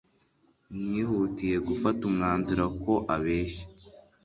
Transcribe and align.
Nihutiye 0.81 1.57
gufata 1.67 2.01
umwanzuro 2.09 2.65
ko 2.83 2.93
abeshya. 3.15 3.65